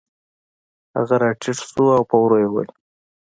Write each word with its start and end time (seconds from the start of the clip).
هغه 0.95 1.15
راټیټ 1.23 1.57
شو 1.67 1.85
او 1.97 2.03
په 2.09 2.15
ورو 2.21 2.37
یې 2.43 2.47
وویل 2.49 2.71